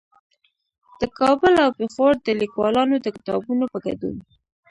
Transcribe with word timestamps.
د 0.99 1.01
کابل 1.19 1.53
او 1.63 1.69
پېښور 1.79 2.11
د 2.21 2.27
ليکوالانو 2.41 2.95
د 3.01 3.07
کتابونو 3.15 3.63
په 3.73 3.77
ګډون 3.85 4.15